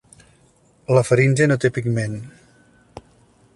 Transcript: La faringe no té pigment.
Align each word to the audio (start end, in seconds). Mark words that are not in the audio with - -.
La 0.97 1.03
faringe 1.09 1.47
no 1.51 1.57
té 1.65 1.71
pigment. 1.77 2.17